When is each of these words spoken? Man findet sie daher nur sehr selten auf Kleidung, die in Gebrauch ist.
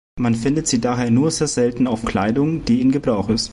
Man 0.19 0.33
findet 0.33 0.65
sie 0.65 0.81
daher 0.81 1.11
nur 1.11 1.29
sehr 1.29 1.45
selten 1.45 1.85
auf 1.85 2.03
Kleidung, 2.05 2.65
die 2.65 2.81
in 2.81 2.91
Gebrauch 2.91 3.29
ist. 3.29 3.49